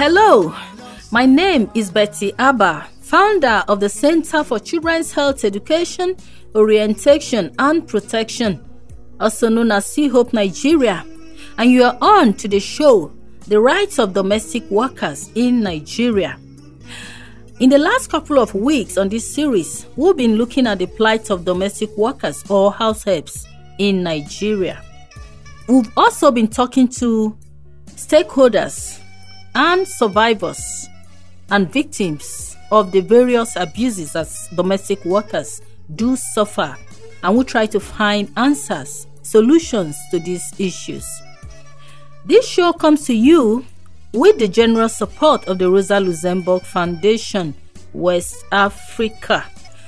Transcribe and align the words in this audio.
Hello, 0.00 0.54
my 1.10 1.26
name 1.26 1.68
is 1.74 1.90
Betty 1.90 2.32
Abba, 2.38 2.86
founder 3.00 3.64
of 3.66 3.80
the 3.80 3.88
Center 3.88 4.44
for 4.44 4.60
Children's 4.60 5.10
Health 5.10 5.44
Education, 5.44 6.14
Orientation 6.54 7.52
and 7.58 7.84
Protection, 7.84 8.64
also 9.18 9.48
known 9.48 9.72
as 9.72 9.86
CEE-HOPE 9.86 10.32
Nigeria, 10.32 11.04
and 11.58 11.72
you 11.72 11.82
are 11.82 11.98
on 12.00 12.32
to 12.34 12.46
the 12.46 12.60
show 12.60 13.12
The 13.48 13.58
Rights 13.58 13.98
of 13.98 14.12
Domestic 14.12 14.62
Workers 14.70 15.32
in 15.34 15.64
Nigeria. 15.64 16.38
In 17.58 17.68
the 17.68 17.78
last 17.78 18.08
couple 18.08 18.38
of 18.38 18.54
weeks 18.54 18.98
on 18.98 19.08
this 19.08 19.28
series, 19.34 19.86
we've 19.96 20.16
been 20.16 20.36
looking 20.36 20.68
at 20.68 20.78
the 20.78 20.86
plight 20.86 21.28
of 21.28 21.44
domestic 21.44 21.90
workers 21.96 22.44
or 22.48 22.70
house 22.72 23.02
helps 23.02 23.48
in 23.78 24.04
Nigeria. 24.04 24.80
We've 25.68 25.90
also 25.96 26.30
been 26.30 26.46
talking 26.46 26.86
to 27.00 27.36
stakeholders 27.96 28.97
and 29.58 29.88
survivors 29.88 30.88
and 31.50 31.70
victims 31.72 32.56
of 32.70 32.92
the 32.92 33.00
various 33.00 33.56
abuses 33.56 34.14
as 34.14 34.48
domestic 34.54 35.04
workers 35.04 35.60
do 35.96 36.14
suffer, 36.14 36.76
and 37.24 37.36
we 37.36 37.42
try 37.44 37.66
to 37.66 37.80
find 37.80 38.32
answers, 38.36 39.08
solutions 39.22 39.98
to 40.12 40.20
these 40.20 40.54
issues. 40.58 41.04
This 42.24 42.46
show 42.46 42.72
comes 42.72 43.04
to 43.06 43.14
you 43.14 43.66
with 44.12 44.38
the 44.38 44.46
generous 44.46 44.96
support 44.96 45.44
of 45.48 45.58
the 45.58 45.68
Rosa 45.68 45.98
Luxemburg 45.98 46.62
Foundation, 46.62 47.52
West 47.92 48.44
Africa. 48.52 49.44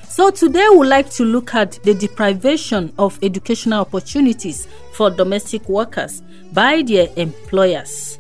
So, 0.09 0.31
today 0.31 0.67
we'd 0.77 0.89
like 0.89 1.11
to 1.11 1.25
look 1.25 1.55
at 1.55 1.79
the 1.85 1.95
deprivation 1.95 2.93
of 2.99 3.19
educational 3.23 3.83
opportunities 3.83 4.67
for 4.95 5.11
domestic 5.11 5.69
workers 5.69 6.23
by 6.53 6.83
their 6.83 7.09
employers. 7.15 8.20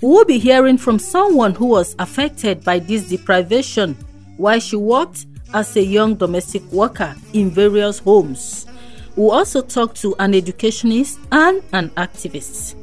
We 0.00 0.08
will 0.08 0.24
be 0.24 0.38
hearing 0.38 0.76
from 0.76 0.98
someone 0.98 1.54
who 1.54 1.66
was 1.66 1.94
affected 1.98 2.64
by 2.64 2.78
this 2.80 3.08
deprivation 3.08 3.94
while 4.36 4.60
she 4.60 4.76
worked 4.76 5.26
as 5.54 5.76
a 5.76 5.82
young 5.82 6.16
domestic 6.16 6.62
worker 6.72 7.14
in 7.32 7.50
various 7.50 8.00
homes. 8.00 8.66
We'll 9.16 9.30
also 9.30 9.62
talk 9.62 9.94
to 9.96 10.16
an 10.18 10.34
educationist 10.34 11.20
and 11.30 11.62
an 11.72 11.90
activist. 11.90 12.74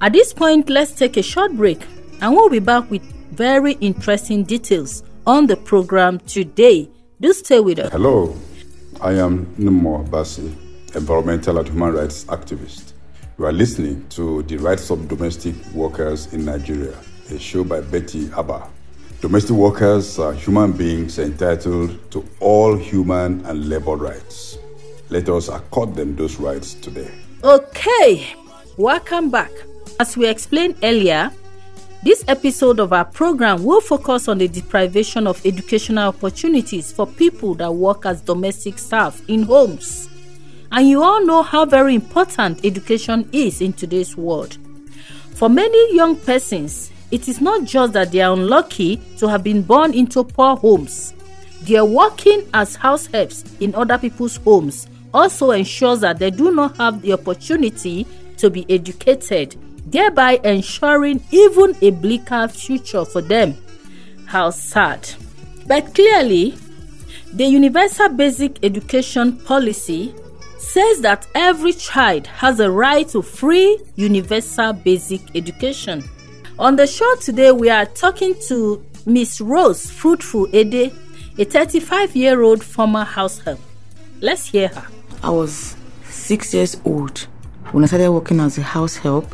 At 0.00 0.12
this 0.12 0.32
point, 0.32 0.70
let's 0.70 0.92
take 0.92 1.16
a 1.16 1.22
short 1.22 1.56
break 1.56 1.84
and 2.20 2.32
we'll 2.34 2.48
be 2.48 2.60
back 2.60 2.88
with 2.90 3.02
very 3.32 3.72
interesting 3.74 4.44
details 4.44 5.02
on 5.26 5.48
the 5.48 5.56
program 5.56 6.20
today. 6.20 6.88
Do 7.20 7.32
stay 7.32 7.58
with 7.58 7.80
us. 7.80 7.90
Hello, 7.90 8.36
I 9.00 9.14
am 9.14 9.46
Nnimmo 9.56 10.08
Bassey, 10.08 10.54
environmental 10.94 11.58
and 11.58 11.68
human 11.68 11.92
rights 11.94 12.24
activist. 12.26 12.92
You 13.38 13.46
are 13.46 13.52
listening 13.52 14.04
to 14.08 14.42
The 14.42 14.56
Rights 14.56 14.90
of 14.90 15.06
Domestic 15.06 15.54
Workers 15.72 16.34
in 16.34 16.44
Nigeria, 16.44 16.98
a 17.30 17.38
show 17.38 17.62
by 17.62 17.80
Betty 17.80 18.28
Abba. 18.36 18.68
Domestic 19.20 19.54
workers 19.54 20.18
are 20.18 20.32
human 20.32 20.72
beings 20.72 21.20
entitled 21.20 22.10
to 22.10 22.26
all 22.40 22.76
human 22.76 23.46
and 23.46 23.68
labor 23.68 23.94
rights. 23.94 24.58
Let 25.08 25.28
us 25.28 25.46
accord 25.46 25.94
them 25.94 26.16
those 26.16 26.40
rights 26.40 26.74
today. 26.74 27.12
Okay, 27.44 28.26
welcome 28.76 29.30
back. 29.30 29.52
As 30.00 30.16
we 30.16 30.26
explained 30.26 30.74
earlier, 30.82 31.30
this 32.02 32.24
episode 32.26 32.80
of 32.80 32.92
our 32.92 33.04
program 33.04 33.62
will 33.62 33.80
focus 33.80 34.26
on 34.26 34.38
the 34.38 34.48
deprivation 34.48 35.28
of 35.28 35.46
educational 35.46 36.08
opportunities 36.08 36.90
for 36.90 37.06
people 37.06 37.54
that 37.54 37.70
work 37.70 38.04
as 38.04 38.20
domestic 38.20 38.80
staff 38.80 39.22
in 39.28 39.44
homes. 39.44 40.08
And 40.70 40.88
you 40.88 41.02
all 41.02 41.24
know 41.24 41.42
how 41.42 41.64
very 41.64 41.94
important 41.94 42.64
education 42.64 43.28
is 43.32 43.60
in 43.60 43.72
today's 43.72 44.16
world. 44.16 44.58
For 45.34 45.48
many 45.48 45.94
young 45.94 46.16
persons, 46.16 46.90
it 47.10 47.28
is 47.28 47.40
not 47.40 47.64
just 47.64 47.92
that 47.94 48.12
they 48.12 48.20
are 48.20 48.34
unlucky 48.34 49.00
to 49.18 49.28
have 49.28 49.42
been 49.42 49.62
born 49.62 49.94
into 49.94 50.24
poor 50.24 50.56
homes. 50.56 51.14
Their 51.62 51.84
working 51.84 52.48
as 52.54 52.76
house 52.76 53.06
helps 53.06 53.44
in 53.60 53.74
other 53.74 53.98
people's 53.98 54.36
homes 54.36 54.86
also 55.14 55.52
ensures 55.52 56.00
that 56.00 56.18
they 56.18 56.30
do 56.30 56.50
not 56.52 56.76
have 56.76 57.02
the 57.02 57.14
opportunity 57.14 58.06
to 58.36 58.50
be 58.50 58.66
educated 58.68 59.56
thereby 59.90 60.38
ensuring 60.44 61.22
even 61.30 61.76
a 61.80 61.90
bleaker 61.90 62.48
future 62.48 63.04
for 63.04 63.22
them. 63.22 63.56
How 64.26 64.50
sad. 64.50 65.08
But 65.66 65.94
clearly, 65.94 66.56
the 67.32 67.44
Universal 67.44 68.10
Basic 68.10 68.62
Education 68.64 69.36
Policy 69.38 70.14
says 70.58 71.00
that 71.00 71.26
every 71.34 71.72
child 71.72 72.26
has 72.26 72.60
a 72.60 72.70
right 72.70 73.08
to 73.08 73.22
free 73.22 73.78
universal 73.96 74.72
basic 74.72 75.20
education. 75.36 76.02
On 76.58 76.76
the 76.76 76.86
show 76.86 77.14
today, 77.16 77.52
we 77.52 77.70
are 77.70 77.86
talking 77.86 78.34
to 78.48 78.84
Miss 79.06 79.40
Rose 79.40 79.90
Fruitful 79.90 80.48
Edeh, 80.48 80.92
a 81.38 81.44
35 81.44 82.16
year 82.16 82.42
old 82.42 82.62
former 82.62 83.04
house 83.04 83.38
help. 83.38 83.60
Let's 84.20 84.46
hear 84.46 84.68
her. 84.68 84.86
I 85.22 85.30
was 85.30 85.76
six 86.04 86.52
years 86.52 86.80
old 86.84 87.20
when 87.72 87.84
I 87.84 87.86
started 87.86 88.10
working 88.10 88.40
as 88.40 88.58
a 88.58 88.62
house 88.62 88.96
help 88.96 89.32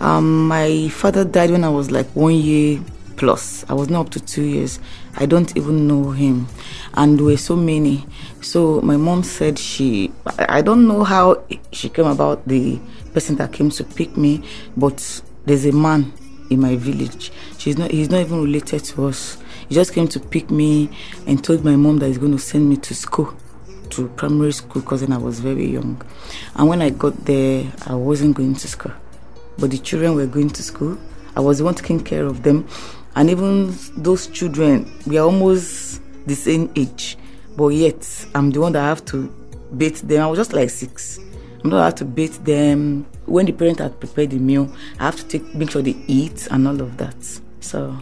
um, 0.00 0.48
my 0.48 0.88
father 0.88 1.24
died 1.24 1.50
when 1.50 1.62
I 1.62 1.68
was 1.68 1.90
like 1.90 2.06
one 2.16 2.34
year 2.34 2.80
plus. 3.20 3.64
I 3.68 3.74
was 3.74 3.88
not 3.88 4.06
up 4.06 4.10
to 4.14 4.20
two 4.20 4.42
years. 4.42 4.80
I 5.16 5.26
don't 5.26 5.56
even 5.56 5.86
know 5.86 6.10
him. 6.10 6.48
And 6.94 7.18
there 7.18 7.26
were 7.26 7.36
so 7.36 7.54
many. 7.54 8.04
So 8.40 8.80
my 8.80 8.96
mom 8.96 9.22
said 9.22 9.58
she, 9.58 10.10
I 10.38 10.60
don't 10.62 10.88
know 10.88 11.04
how 11.04 11.44
she 11.70 11.88
came 11.88 12.06
about 12.06 12.48
the 12.48 12.80
person 13.14 13.36
that 13.36 13.52
came 13.52 13.70
to 13.70 13.84
pick 13.84 14.16
me, 14.16 14.42
but 14.76 15.22
there's 15.44 15.66
a 15.66 15.72
man 15.72 16.12
in 16.50 16.60
my 16.60 16.74
village. 16.74 17.30
She's 17.58 17.78
not, 17.78 17.92
he's 17.92 18.10
not 18.10 18.22
even 18.22 18.42
related 18.42 18.82
to 18.86 19.06
us. 19.06 19.38
He 19.68 19.76
just 19.76 19.92
came 19.92 20.08
to 20.08 20.18
pick 20.18 20.50
me 20.50 20.90
and 21.26 21.44
told 21.44 21.64
my 21.64 21.76
mom 21.76 21.98
that 21.98 22.08
he's 22.08 22.18
going 22.18 22.32
to 22.32 22.38
send 22.38 22.68
me 22.68 22.76
to 22.78 22.94
school, 22.94 23.32
to 23.90 24.08
primary 24.08 24.52
school, 24.52 24.82
because 24.82 25.02
then 25.02 25.12
I 25.12 25.18
was 25.18 25.38
very 25.38 25.66
young. 25.66 26.02
And 26.56 26.68
when 26.68 26.82
I 26.82 26.90
got 26.90 27.24
there, 27.24 27.70
I 27.86 27.94
wasn't 27.94 28.36
going 28.36 28.54
to 28.56 28.66
school 28.66 28.92
but 29.60 29.70
the 29.70 29.78
children 29.78 30.14
were 30.14 30.26
going 30.26 30.48
to 30.50 30.62
school. 30.62 30.98
I 31.36 31.40
was 31.40 31.58
the 31.58 31.64
one 31.64 31.74
taking 31.74 32.02
care 32.02 32.24
of 32.24 32.42
them. 32.42 32.66
And 33.20 33.28
even 33.28 33.76
those 33.98 34.28
children, 34.28 34.90
we 35.06 35.18
are 35.18 35.26
almost 35.26 36.00
the 36.26 36.34
same 36.34 36.72
age. 36.74 37.18
But 37.54 37.68
yet, 37.68 38.26
I'm 38.34 38.50
the 38.50 38.60
one 38.60 38.72
that 38.72 38.80
have 38.80 39.04
to 39.06 39.26
bathe 39.76 39.98
them. 39.98 40.22
I 40.22 40.26
was 40.26 40.38
just 40.38 40.54
like 40.54 40.70
six. 40.70 41.18
I'm 41.62 41.68
not 41.68 41.84
have 41.84 41.94
to 41.96 42.06
bathe 42.06 42.36
them. 42.46 43.04
When 43.26 43.44
the 43.44 43.52
parent 43.52 43.80
had 43.80 44.00
prepared 44.00 44.30
the 44.30 44.38
meal, 44.38 44.74
I 44.98 45.04
have 45.04 45.16
to 45.16 45.28
take 45.28 45.54
make 45.54 45.70
sure 45.70 45.82
they 45.82 45.96
eat 46.06 46.48
and 46.50 46.66
all 46.66 46.80
of 46.80 46.96
that. 46.96 47.14
So, 47.60 47.94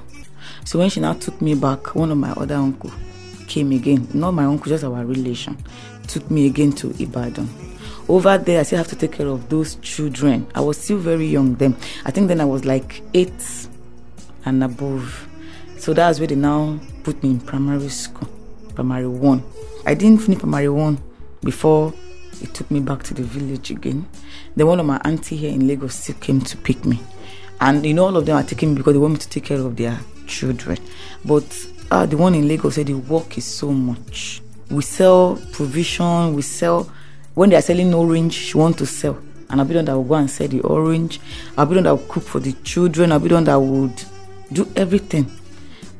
so 0.64 0.78
when 0.78 0.88
she 0.88 1.00
now 1.00 1.14
took 1.14 1.42
me 1.42 1.56
back, 1.56 1.96
one 1.96 2.12
of 2.12 2.18
my 2.18 2.30
other 2.34 2.54
uncle 2.54 2.92
came 3.48 3.72
again. 3.72 4.06
Not 4.14 4.34
my 4.34 4.44
uncle, 4.44 4.70
just 4.70 4.84
our 4.84 5.04
relation. 5.04 5.58
Took 6.06 6.30
me 6.30 6.46
again 6.46 6.70
to 6.74 6.90
Ibadan 7.02 7.48
over 8.08 8.38
there, 8.38 8.60
I 8.60 8.62
still 8.62 8.78
have 8.78 8.88
to 8.88 8.96
take 8.96 9.12
care 9.12 9.26
of 9.26 9.48
those 9.50 9.74
children. 9.76 10.46
I 10.54 10.60
was 10.60 10.78
still 10.78 10.96
very 10.96 11.26
young 11.26 11.56
then. 11.56 11.76
I 12.06 12.10
think 12.10 12.28
then 12.28 12.40
I 12.40 12.44
was 12.46 12.64
like 12.64 13.02
eight 13.12 13.68
and 14.48 14.64
above. 14.64 15.28
So 15.78 15.92
that's 15.92 16.18
where 16.18 16.26
they 16.26 16.34
now 16.34 16.80
put 17.04 17.22
me 17.22 17.30
in 17.30 17.40
primary 17.40 17.88
school, 17.88 18.28
primary 18.74 19.06
one. 19.06 19.42
I 19.86 19.94
didn't 19.94 20.22
finish 20.22 20.40
primary 20.40 20.68
one 20.68 20.98
before 21.42 21.92
it 22.42 22.54
took 22.54 22.70
me 22.70 22.80
back 22.80 23.02
to 23.04 23.14
the 23.14 23.22
village 23.22 23.70
again. 23.70 24.08
Then 24.56 24.66
one 24.66 24.80
of 24.80 24.86
my 24.86 25.00
auntie 25.04 25.36
here 25.36 25.52
in 25.52 25.66
Lagos 25.66 25.94
still 25.94 26.16
came 26.16 26.40
to 26.42 26.56
pick 26.56 26.84
me. 26.84 27.00
And 27.60 27.84
you 27.84 27.94
know, 27.94 28.06
all 28.06 28.16
of 28.16 28.26
them 28.26 28.36
are 28.36 28.42
taking 28.42 28.70
me 28.70 28.76
because 28.76 28.94
they 28.94 28.98
want 28.98 29.14
me 29.14 29.18
to 29.20 29.28
take 29.28 29.44
care 29.44 29.58
of 29.58 29.76
their 29.76 29.98
children. 30.26 30.78
But 31.24 31.66
uh, 31.90 32.06
the 32.06 32.16
one 32.16 32.34
in 32.34 32.48
Lagos 32.48 32.74
said 32.74 32.86
the 32.86 32.94
work 32.94 33.38
is 33.38 33.44
so 33.44 33.72
much. 33.72 34.42
We 34.70 34.82
sell 34.82 35.40
provision, 35.52 36.34
we 36.34 36.42
sell 36.42 36.90
when 37.34 37.50
they 37.50 37.56
are 37.56 37.62
selling 37.62 37.94
orange, 37.94 38.34
she 38.34 38.56
want 38.56 38.78
to 38.78 38.86
sell. 38.86 39.16
And 39.48 39.60
I'll 39.60 39.66
be 39.66 39.72
the 39.74 39.78
one 39.78 39.84
that 39.84 39.96
will 39.96 40.04
go 40.04 40.14
and 40.14 40.30
sell 40.30 40.48
the 40.48 40.60
orange. 40.60 41.20
I'll 41.56 41.66
be 41.66 41.74
the 41.74 41.76
one 41.76 41.84
that 41.84 41.94
will 41.94 42.12
cook 42.12 42.24
for 42.24 42.40
the 42.40 42.52
children. 42.64 43.12
I'll 43.12 43.20
be 43.20 43.28
the 43.28 43.36
one 43.36 43.44
that 43.44 43.58
would 43.58 44.04
do 44.52 44.70
everything. 44.76 45.30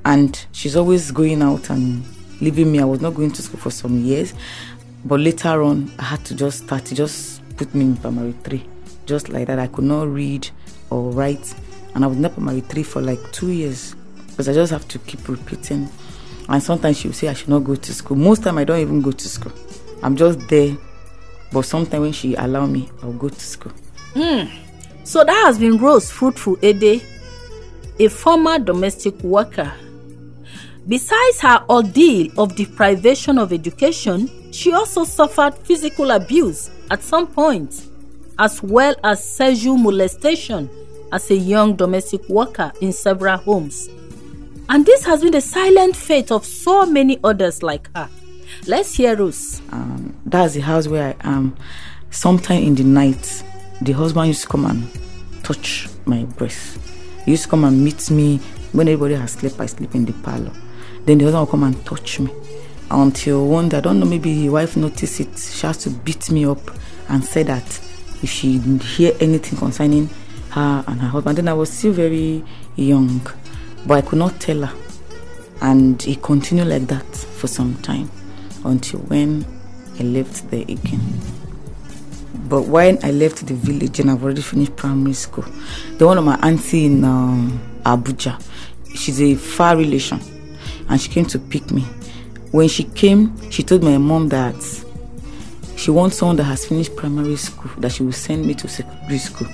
And 0.05 0.39
she's 0.53 0.77
always 0.77 1.11
going 1.11 1.43
out 1.43 1.71
and 1.71 2.05
leaving 2.41 2.71
me. 2.73 2.81
I 2.81 2.85
was 2.85 3.01
not 3.01 3.15
going 3.15 3.31
to 3.33 3.43
school 3.43 3.61
for 3.61 3.71
some 3.71 3.99
years. 4.05 4.35
But 5.05 5.21
later 5.21 5.63
on, 5.63 5.91
I 5.99 6.05
had 6.05 6.25
to 6.27 6.35
just 6.35 6.65
start. 6.65 6.85
to 6.87 6.95
just 6.95 7.43
put 7.57 7.75
me 7.75 7.85
in 7.87 7.97
primary 7.97 8.33
three. 8.45 8.65
Just 9.07 9.29
like 9.29 9.47
that. 9.47 9.59
I 9.59 9.67
could 9.67 9.85
not 9.85 10.09
read 10.09 10.49
or 10.91 11.11
write. 11.11 11.55
And 11.95 12.05
I 12.05 12.07
was 12.09 12.17
in 12.17 12.29
primary 12.31 12.61
three 12.61 12.83
for 12.83 13.01
like 13.03 13.21
two 13.33 13.51
years. 13.51 13.95
Because 14.29 14.49
I 14.49 14.53
just 14.53 14.73
have 14.73 14.87
to 14.89 14.99
keep 15.01 15.29
repeating. 15.29 15.89
And 16.49 16.63
sometimes 16.63 16.99
she 16.99 17.09
will 17.09 17.15
say 17.15 17.29
I 17.29 17.35
should 17.35 17.49
not 17.49 17.61
go 17.65 17.75
to 17.75 17.95
school. 17.95 18.17
Most 18.17 18.43
time 18.43 18.59
I 18.59 18.65
don't 18.65 18.81
even 18.81 19.03
go 19.03 19.13
to 19.13 19.29
school. 19.29 19.53
I'm 20.03 20.17
just 20.17 20.49
there 20.49 20.77
but 21.53 21.63
sometimes 21.63 22.01
when 22.01 22.13
she 22.13 22.35
allow 22.35 22.67
me, 22.67 22.91
I'll 23.03 23.13
go 23.13 23.29
to 23.29 23.41
school. 23.41 23.73
Hmm. 24.15 24.45
So 25.05 25.25
that 25.25 25.45
has 25.47 25.59
been 25.59 25.79
Rose 25.79 26.11
Fruitful 26.11 26.57
Edeh, 26.57 27.03
a 27.99 28.09
former 28.09 28.59
domestic 28.59 29.15
worker. 29.23 29.73
Besides 30.87 31.41
her 31.41 31.65
ordeal 31.69 32.31
of 32.39 32.57
deprivation 32.57 33.39
of 33.39 33.53
education, 33.53 34.31
she 34.53 34.73
also 34.73 35.05
suffered 35.05 35.55
physical 35.55 36.11
abuse 36.13 36.71
at 36.91 37.03
some 37.03 37.27
point, 37.27 37.87
as 38.39 38.63
well 38.63 38.95
as 39.05 39.23
sexual 39.23 39.77
molestation 39.77 40.71
as 41.13 41.31
a 41.31 41.37
young 41.37 41.77
domestic 41.77 42.27
worker 42.29 42.73
in 42.81 42.93
several 42.93 43.37
homes. 43.37 43.89
And 44.71 44.85
this 44.85 45.05
has 45.05 45.23
been 45.23 45.33
the 45.33 45.41
silent 45.41 45.97
fate 45.97 46.31
of 46.31 46.45
so 46.45 46.87
many 46.87 47.19
others 47.25 47.63
like 47.63 47.89
her. 47.95 48.09
Let's 48.67 48.95
hear 48.95 49.17
Rose. 49.17 49.61
Um, 49.71 50.15
that's 50.25 50.55
the 50.55 50.61
house 50.61 50.89
where 50.89 51.17
I 51.23 51.29
am. 51.29 51.57
Sometime 52.11 52.63
in 52.63 52.75
the 52.75 52.85
night, 52.85 53.43
the 53.83 53.93
husband 53.93 54.29
used 54.29 54.43
to 54.43 54.49
come 54.49 54.65
and 54.67 54.89
touch 55.43 55.89
my 56.07 56.25
breast. 56.25 56.79
He 57.29 57.33
used 57.33 57.43
to 57.43 57.51
come 57.51 57.65
and 57.65 57.85
meet 57.85 58.11
me 58.11 58.39
when 58.73 58.89
everybody 58.89 59.13
has 59.13 59.33
slept. 59.33 59.61
I 59.61 59.67
sleep 59.67 59.95
in 59.95 60.07
the 60.07 60.15
parlor. 60.15 60.51
Then 61.05 61.19
the 61.19 61.25
husband 61.27 61.41
will 61.41 61.47
come 61.47 61.63
and 61.65 61.85
touch 61.85 62.21
me. 62.21 62.33
Until 62.91 63.47
one 63.47 63.69
day, 63.69 63.77
I 63.77 63.81
don't 63.83 64.01
know, 64.01 64.07
maybe 64.07 64.33
his 64.33 64.51
wife 64.51 64.79
noticed 64.79 65.21
it. 65.21 65.39
She 65.39 65.67
has 65.67 65.77
to 65.85 65.91
beat 65.91 66.31
me 66.31 66.47
up 66.47 66.59
and 67.11 67.23
say 67.23 67.43
that 67.43 67.67
if 68.23 68.31
she 68.31 68.57
hear 68.57 69.13
anything 69.21 69.59
concerning 69.59 70.09
her 70.53 70.83
and 70.89 71.03
her 71.03 71.09
husband, 71.09 71.37
then 71.37 71.49
I 71.49 71.53
was 71.53 71.71
still 71.71 71.93
very 71.93 72.43
young, 72.77 73.21
but 73.87 73.99
I 73.99 74.01
could 74.09 74.21
not 74.21 74.41
tell 74.41 74.63
her. 74.63 74.75
And 75.61 76.03
it 76.07 76.23
continued 76.23 76.69
like 76.69 76.87
that 76.87 77.15
for 77.15 77.47
some 77.47 77.75
time 77.83 78.11
until 78.65 79.01
when 79.01 79.45
I 80.01 80.03
left 80.03 80.51
there 80.51 80.63
again. 80.63 81.03
But 82.49 82.63
when 82.63 82.99
I 83.05 83.11
left 83.11 83.47
the 83.47 83.55
village 83.55 84.01
and 84.01 84.11
I've 84.11 84.23
already 84.25 84.41
finished 84.41 84.75
primary 84.77 85.13
school, 85.13 85.45
the 85.99 86.07
one 86.07 86.17
of 86.17 86.25
my 86.25 86.39
auntie 86.43 86.87
in 86.87 87.05
um, 87.05 87.61
Abuja, 87.85 88.43
she's 88.95 89.21
a 89.21 89.35
far 89.35 89.77
relation, 89.77 90.19
and 90.89 91.01
she 91.01 91.11
came 91.11 91.27
to 91.27 91.39
pick 91.39 91.71
me. 91.71 91.83
When 92.51 92.69
she 92.69 92.85
came, 92.85 93.39
she 93.51 93.63
told 93.63 93.83
my 93.83 93.99
mom 93.99 94.29
that 94.31 94.55
she 95.77 95.91
wants 95.91 96.17
someone 96.17 96.37
that 96.37 96.45
has 96.45 96.65
finished 96.65 96.97
primary 96.97 97.37
school 97.37 97.71
that 97.79 97.93
she 97.93 98.03
will 98.03 98.13
send 98.13 98.47
me 98.47 98.55
to 98.55 98.67
secondary 98.69 99.19
school. 99.19 99.49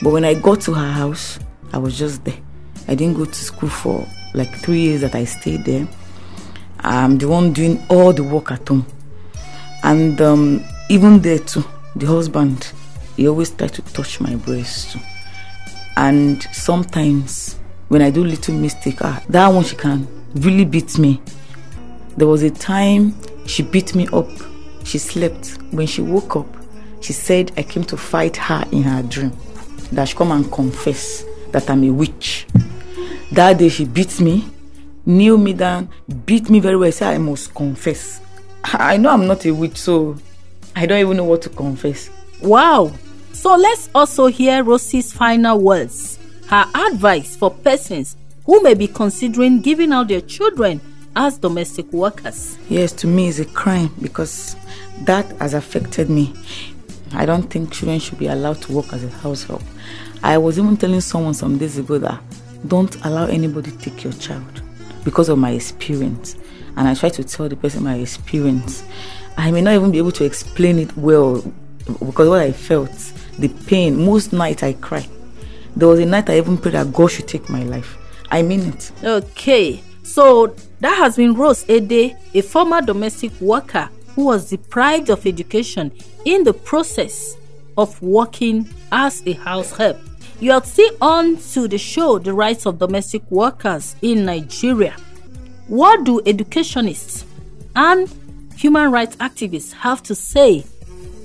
But 0.00 0.10
when 0.10 0.24
I 0.24 0.34
got 0.34 0.60
to 0.62 0.74
her 0.74 0.92
house, 0.92 1.40
I 1.72 1.78
was 1.78 1.98
just 1.98 2.24
there. 2.24 2.38
I 2.86 2.94
didn't 2.94 3.16
go 3.16 3.24
to 3.24 3.34
school 3.34 3.68
for 3.68 4.06
like 4.32 4.54
three 4.60 4.80
years 4.80 5.00
that 5.00 5.16
I 5.16 5.24
stayed 5.24 5.64
there. 5.64 5.88
I'm 6.80 7.18
the 7.18 7.26
one 7.26 7.52
doing 7.52 7.84
all 7.88 8.12
the 8.12 8.22
work 8.22 8.52
at 8.52 8.66
home. 8.68 8.86
And 9.82 10.20
um, 10.20 10.64
even 10.88 11.20
there 11.20 11.40
too, 11.40 11.64
the 11.96 12.06
husband, 12.06 12.72
he 13.16 13.28
always 13.28 13.50
tried 13.50 13.74
to 13.74 13.82
touch 13.82 14.20
my 14.20 14.36
breast. 14.36 14.96
And 15.96 16.42
sometimes 16.52 17.58
when 17.88 18.02
I 18.02 18.10
do 18.10 18.24
little 18.24 18.54
mistake, 18.54 18.98
ah, 19.00 19.22
that 19.28 19.48
one 19.48 19.64
she 19.64 19.76
can 19.76 20.06
really 20.34 20.64
beat 20.64 20.98
me. 20.98 21.20
There 22.16 22.28
was 22.28 22.42
a 22.42 22.50
time 22.50 23.14
she 23.46 23.62
beat 23.62 23.94
me 23.94 24.06
up. 24.08 24.28
She 24.84 24.98
slept. 24.98 25.58
When 25.72 25.86
she 25.86 26.02
woke 26.02 26.36
up, 26.36 26.46
she 27.00 27.12
said 27.12 27.52
I 27.56 27.62
came 27.62 27.84
to 27.84 27.96
fight 27.96 28.36
her 28.36 28.64
in 28.72 28.82
her 28.84 29.02
dream. 29.02 29.32
That 29.92 30.08
she 30.08 30.16
come 30.16 30.32
and 30.32 30.50
confess 30.52 31.24
that 31.52 31.68
I'm 31.70 31.82
a 31.84 31.90
witch. 31.90 32.46
That 33.32 33.58
day 33.58 33.68
she 33.68 33.84
beat 33.84 34.20
me, 34.20 34.48
kneel 35.04 35.38
me 35.38 35.52
down, 35.52 35.88
beat 36.24 36.50
me 36.50 36.60
very 36.60 36.76
well, 36.76 36.92
said 36.92 37.14
I 37.14 37.18
must 37.18 37.54
confess. 37.54 38.20
I 38.64 38.96
know 38.96 39.10
I'm 39.10 39.26
not 39.26 39.44
a 39.46 39.50
witch, 39.52 39.76
so 39.78 40.16
I 40.76 40.86
don't 40.86 41.00
even 41.00 41.16
know 41.16 41.24
what 41.24 41.42
to 41.42 41.48
confess. 41.48 42.10
Wow! 42.42 42.92
So 43.32 43.56
let's 43.56 43.88
also 43.94 44.26
hear 44.26 44.62
Rosie's 44.64 45.12
final 45.12 45.60
words. 45.60 46.18
Her 46.48 46.66
advice 46.74 47.36
for 47.36 47.50
persons 47.50 48.16
who 48.46 48.62
may 48.62 48.74
be 48.74 48.88
considering 48.88 49.60
giving 49.60 49.92
out 49.92 50.08
their 50.08 50.22
children 50.22 50.80
as 51.14 51.38
domestic 51.38 51.92
workers. 51.92 52.56
Yes, 52.68 52.92
to 52.92 53.06
me 53.06 53.28
is 53.28 53.40
a 53.40 53.44
crime 53.44 53.90
because 54.00 54.56
that 55.02 55.26
has 55.38 55.54
affected 55.54 56.08
me. 56.08 56.32
I 57.12 57.26
don't 57.26 57.44
think 57.44 57.72
children 57.72 57.98
should 57.98 58.18
be 58.18 58.26
allowed 58.26 58.62
to 58.62 58.72
work 58.72 58.92
as 58.92 59.04
a 59.04 59.08
house 59.08 59.44
help. 59.44 59.62
I 60.22 60.38
was 60.38 60.58
even 60.58 60.76
telling 60.76 61.00
someone 61.00 61.34
some 61.34 61.58
days 61.58 61.78
ago 61.78 61.98
that 61.98 62.20
don't 62.66 62.94
allow 63.04 63.26
anybody 63.26 63.70
to 63.70 63.78
take 63.78 64.04
your 64.04 64.12
child 64.14 64.62
because 65.04 65.28
of 65.28 65.38
my 65.38 65.50
experience. 65.52 66.36
And 66.78 66.86
I 66.86 66.94
try 66.94 67.08
to 67.08 67.24
tell 67.24 67.48
the 67.48 67.56
person 67.56 67.82
my 67.82 67.96
experience. 67.96 68.84
I 69.36 69.50
may 69.50 69.60
not 69.60 69.74
even 69.74 69.90
be 69.90 69.98
able 69.98 70.12
to 70.12 70.24
explain 70.24 70.78
it 70.78 70.96
well 70.96 71.42
because 72.04 72.28
what 72.28 72.40
I 72.40 72.52
felt, 72.52 72.92
the 73.36 73.48
pain, 73.66 74.04
most 74.04 74.32
nights 74.32 74.62
I 74.62 74.74
cry. 74.74 75.06
There 75.74 75.88
was 75.88 75.98
a 75.98 76.06
night 76.06 76.30
I 76.30 76.38
even 76.38 76.56
prayed 76.56 76.74
that 76.74 76.92
God 76.92 77.08
should 77.08 77.26
take 77.26 77.48
my 77.50 77.64
life. 77.64 77.98
I 78.30 78.42
mean 78.42 78.60
it. 78.68 78.92
Okay, 79.02 79.82
so 80.04 80.54
that 80.78 80.96
has 80.96 81.16
been 81.16 81.34
Rose 81.34 81.64
Edeh, 81.64 82.16
a 82.32 82.40
former 82.42 82.80
domestic 82.80 83.32
worker 83.40 83.90
who 84.14 84.26
was 84.26 84.50
deprived 84.50 85.10
of 85.10 85.26
education 85.26 85.90
in 86.24 86.44
the 86.44 86.52
process 86.52 87.36
of 87.76 88.00
working 88.00 88.68
as 88.92 89.22
a 89.26 89.32
house 89.32 89.72
help. 89.76 89.98
You 90.40 90.52
are 90.52 90.62
still 90.64 90.96
on 91.00 91.38
to 91.54 91.66
the 91.66 91.78
show 91.78 92.18
The 92.20 92.32
Rights 92.32 92.66
of 92.66 92.78
Domestic 92.78 93.28
Workers 93.30 93.96
in 94.00 94.24
Nigeria. 94.24 94.94
What 95.68 96.04
do 96.04 96.22
educationists 96.24 97.26
and 97.76 98.08
human 98.56 98.90
rights 98.90 99.16
activists 99.16 99.70
have 99.74 100.02
to 100.04 100.14
say 100.14 100.64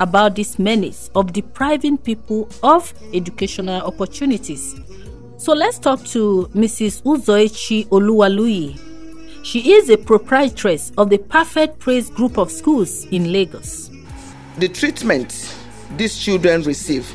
about 0.02 0.36
this 0.36 0.60
menace 0.60 1.10
of 1.16 1.32
depriving 1.32 1.98
people 1.98 2.50
of 2.62 2.94
educational 3.14 3.82
opportunities? 3.84 4.76
So 5.38 5.54
let's 5.54 5.80
talk 5.80 6.04
to 6.08 6.50
Mrs. 6.54 7.04
Uzoechi 7.04 7.88
Oluwaluyi. 7.88 8.78
She 9.46 9.72
is 9.76 9.90
a 9.90 9.98
proprietress 9.98 10.92
of 10.98 11.10
the 11.10 11.20
Perfect 11.20 11.80
Praise 11.80 12.10
Group 12.10 12.38
of 12.38 12.52
Schools 12.52 13.06
in 13.12 13.32
Lagos. 13.32 13.90
The 14.58 14.68
treatment 14.68 15.56
these 15.96 16.18
children 16.18 16.64
receive 16.64 17.10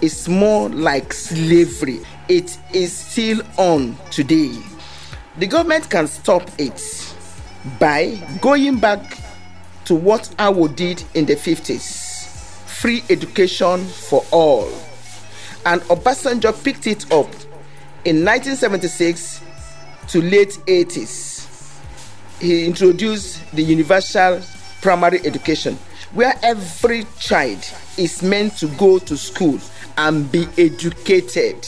is 0.00 0.28
more 0.28 0.68
like 0.68 1.12
slavery. 1.12 2.00
It 2.28 2.56
is 2.72 2.96
still 2.96 3.42
on 3.58 3.96
today. 4.12 4.56
The 5.38 5.46
government 5.46 5.88
can 5.88 6.06
stop 6.08 6.48
it 6.58 7.14
by 7.78 8.20
going 8.42 8.78
back 8.78 9.18
to 9.86 9.94
what 9.94 10.24
Awo 10.38 10.74
did 10.74 11.02
in 11.14 11.24
the 11.24 11.36
50s 11.36 12.12
free 12.82 13.02
education 13.08 13.84
for 13.86 14.24
all. 14.32 14.66
And 15.64 15.80
Obasanjo 15.82 16.52
picked 16.64 16.88
it 16.88 17.04
up 17.12 17.30
in 18.04 18.24
1976 18.24 19.40
to 20.08 20.20
late 20.20 20.58
80s. 20.66 21.78
He 22.40 22.66
introduced 22.66 23.40
the 23.52 23.62
universal 23.62 24.42
primary 24.80 25.24
education 25.24 25.78
where 26.12 26.34
every 26.42 27.06
child 27.20 27.64
is 27.96 28.20
meant 28.22 28.56
to 28.58 28.66
go 28.76 28.98
to 28.98 29.16
school 29.16 29.60
and 29.96 30.30
be 30.32 30.46
educated. 30.58 31.64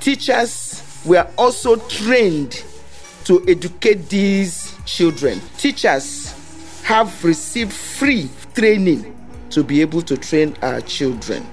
Teachers 0.00 0.65
were 1.06 1.26
also 1.38 1.76
trained 1.88 2.64
to 3.24 3.42
educate 3.48 4.08
these 4.08 4.76
children. 4.84 5.40
Teachers 5.56 6.34
have 6.82 7.24
received 7.24 7.72
free 7.72 8.28
training 8.54 9.16
to 9.50 9.64
be 9.64 9.80
able 9.80 10.02
to 10.02 10.16
train 10.16 10.56
our 10.62 10.80
children. 10.82 11.46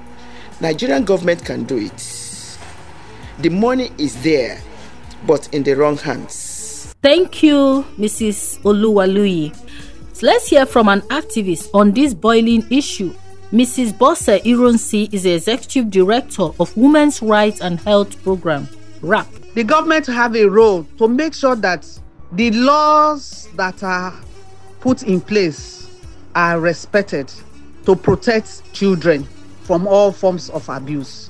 Nigerian 0.60 1.04
government 1.04 1.44
can 1.46 1.64
do 1.64 1.78
it. 1.78 2.58
The 3.40 3.50
money 3.50 3.92
is 3.98 4.22
there, 4.22 4.62
but 5.26 5.54
in 5.54 5.64
the 5.64 5.74
wrong 5.74 5.98
hands. 5.98 6.94
Thank 7.02 7.44
you, 7.44 7.86
Mrs. 7.98 8.60
Oluwaluyi. 8.62 9.56
So 10.14 10.28
let's 10.28 10.48
hear 10.48 10.66
from 10.66 10.88
an 10.88 11.02
activist 11.02 11.70
on 11.74 11.92
this 11.92 12.14
boiling 12.14 12.66
issue. 12.70 13.14
Mrs. 13.52 13.98
Bose 13.98 14.42
Ironsi 14.46 15.14
is 15.14 15.24
the 15.24 15.32
executive 15.34 15.90
director 15.90 16.50
of 16.60 16.76
Women's 16.78 17.22
Rights 17.22 17.62
and 17.62 17.80
Health 17.80 18.22
Program, 18.24 18.68
WRAHP. 19.02 19.43
The 19.54 19.64
government 19.64 20.08
have 20.08 20.36
a 20.36 20.46
role 20.46 20.84
to 20.98 21.08
make 21.08 21.36
sure 21.36 21.56
that 21.58 21.88
the 22.32 22.50
laws 22.50 23.48
that 23.56 23.84
are 23.84 24.12
put 24.80 25.04
in 25.04 25.22
place 25.22 25.88
are 26.34 26.60
respected 26.60 27.32
to 27.86 27.96
protect 27.96 28.74
children 28.74 29.28
from 29.62 29.86
all 29.86 30.12
forms 30.12 30.50
of 30.50 30.68
abuse 30.70 31.30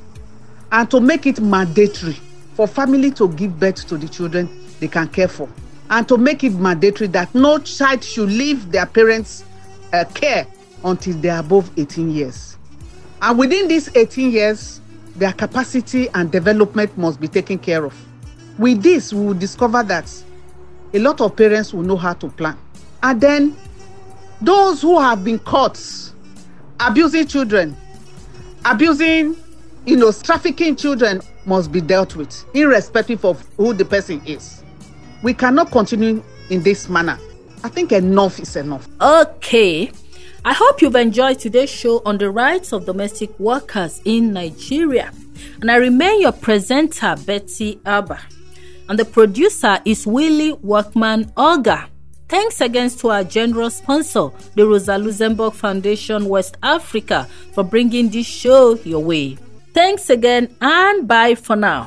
and 0.72 0.90
to 0.90 1.02
make 1.02 1.26
it 1.26 1.42
mandatory 1.42 2.18
for 2.54 2.66
family 2.66 3.12
to 3.12 3.28
give 3.28 3.60
birth 3.60 3.86
to 3.88 3.98
the 3.98 4.08
children 4.08 4.48
they 4.80 4.88
can 4.88 5.10
care 5.10 5.28
for 5.28 5.50
and 5.90 6.08
to 6.08 6.18
make 6.18 6.46
it 6.46 6.54
mandatory 6.54 7.10
that 7.10 7.36
no 7.36 7.60
child 7.60 8.02
should 8.02 8.30
leave 8.30 8.72
their 8.72 8.86
parents 8.86 9.44
uh, 9.92 10.06
care 10.14 10.48
until 10.86 11.14
they 11.18 11.30
are 11.30 11.42
above 11.42 11.70
18 11.78 12.10
years. 12.10 12.58
And 13.22 13.38
within 13.38 13.68
these 13.68 13.94
18 13.94 14.32
years 14.32 14.80
their 15.18 15.34
capacity 15.34 16.08
and 16.14 16.32
development 16.32 16.98
must 16.98 17.20
be 17.20 17.28
taken 17.28 17.60
care 17.60 17.84
of 17.84 17.94
with 18.58 18.82
this 18.84 19.14
we 19.14 19.26
will 19.26 19.34
discover 19.34 19.84
that 19.84 20.12
a 20.94 21.00
lot 21.00 21.22
of 21.22 21.36
parents 21.36 21.74
will 21.74 21.82
know 21.82 21.98
how 21.98 22.14
to 22.14 22.30
plan. 22.30 22.58
And 23.02 23.20
then 23.20 23.58
those 24.42 24.82
who 24.82 25.00
have 25.00 25.24
been 25.24 25.40
caught 25.40 25.80
abusing 26.80 27.26
children 27.28 27.76
abusing 28.66 29.36
you 29.86 29.96
know 29.98 30.12
trafficking 30.12 30.76
children 30.76 31.22
must 31.46 31.72
be 31.72 31.82
dealt 31.82 32.16
with 32.16 32.46
irrespective 32.54 33.26
of 33.26 33.46
who 33.58 33.74
the 33.74 33.86
person 33.86 34.22
is. 34.26 34.64
We 35.22 35.34
cannot 35.34 35.72
continue 35.72 36.24
in 36.50 36.64
this 36.64 36.90
manner. 36.90 37.18
I 37.64 37.70
think 37.70 37.92
enough 37.92 38.40
is 38.40 38.56
enough. 38.56 38.88
Okay, 39.02 39.92
I 40.46 40.54
hope 40.54 40.82
you've 40.82 40.96
enjoyed 40.96 41.40
today's 41.40 41.70
show 41.70 42.02
on 42.06 42.18
the 42.18 42.30
rights 42.30 42.74
of 42.74 42.86
domestic 42.86 43.38
workers 43.40 44.02
in 44.06 44.34
Nigeria. 44.34 45.12
And 45.62 45.72
I 45.72 45.76
remain 45.78 46.22
your 46.22 46.34
presenter, 46.34 47.16
Betty 47.26 47.80
Abba. 47.86 48.20
And 48.90 49.00
the 49.00 49.06
producer 49.06 49.80
is 49.86 50.06
Willie 50.06 50.54
Workman 50.54 51.32
Olga. 51.38 51.90
Thanks 52.28 52.62
again 52.62 52.90
to 52.90 53.10
our 53.10 53.24
general 53.24 53.70
sponsor, 53.70 54.30
the 54.56 54.66
Rosa 54.66 54.98
Luxemburg 54.98 55.54
Foundation 55.54 56.26
West 56.26 56.58
Africa, 56.64 57.28
for 57.54 57.64
bringing 57.64 58.10
this 58.10 58.26
show 58.26 58.76
your 58.84 59.04
way. 59.04 59.38
Thanks 59.74 60.10
again 60.10 60.56
and 60.62 61.08
bye 61.08 61.36
for 61.36 61.56
now. 61.56 61.82